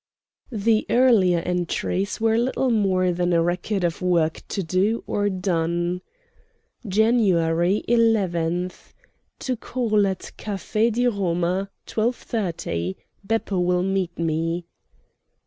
[0.51, 6.01] The earlier entries were little more than a record of work to do or done.
[6.87, 7.19] "Jan.
[7.19, 8.71] 11.
[9.41, 12.95] To call at Café di Roma, 12.30.
[13.23, 14.65] Beppo will meet me.